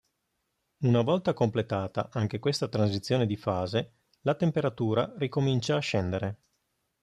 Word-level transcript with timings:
Una 0.79 1.03
volta 1.03 1.31
completata 1.35 2.09
anche 2.11 2.39
questa 2.39 2.67
transizione 2.67 3.27
di 3.27 3.35
fase, 3.37 3.97
la 4.21 4.33
temperatura 4.33 5.13
ricomincia 5.17 5.75
a 5.75 5.79
scendere. 5.79 6.39